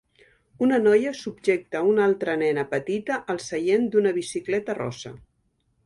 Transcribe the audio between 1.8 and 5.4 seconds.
una altra nena petita al seient d"una bicicleta rosa.